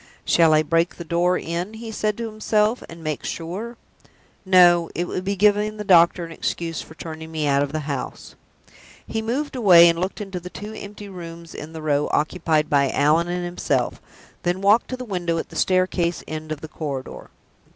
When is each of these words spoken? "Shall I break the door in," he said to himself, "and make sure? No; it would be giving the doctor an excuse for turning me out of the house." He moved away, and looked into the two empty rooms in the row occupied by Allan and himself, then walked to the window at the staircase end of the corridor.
"Shall 0.25 0.51
I 0.55 0.63
break 0.63 0.95
the 0.95 1.03
door 1.03 1.37
in," 1.37 1.75
he 1.75 1.91
said 1.91 2.17
to 2.17 2.25
himself, 2.27 2.81
"and 2.89 3.03
make 3.03 3.23
sure? 3.23 3.77
No; 4.43 4.89
it 4.95 5.05
would 5.07 5.23
be 5.23 5.35
giving 5.35 5.77
the 5.77 5.83
doctor 5.83 6.25
an 6.25 6.31
excuse 6.31 6.81
for 6.81 6.95
turning 6.95 7.31
me 7.31 7.45
out 7.45 7.61
of 7.61 7.71
the 7.71 7.81
house." 7.81 8.33
He 9.05 9.21
moved 9.21 9.55
away, 9.55 9.87
and 9.87 9.99
looked 9.99 10.19
into 10.19 10.39
the 10.39 10.49
two 10.49 10.73
empty 10.73 11.07
rooms 11.07 11.53
in 11.53 11.73
the 11.73 11.83
row 11.83 12.09
occupied 12.11 12.67
by 12.67 12.89
Allan 12.89 13.27
and 13.27 13.45
himself, 13.45 14.01
then 14.41 14.59
walked 14.59 14.87
to 14.87 14.97
the 14.97 15.05
window 15.05 15.37
at 15.37 15.49
the 15.49 15.55
staircase 15.55 16.23
end 16.27 16.51
of 16.51 16.61
the 16.61 16.67
corridor. 16.67 17.29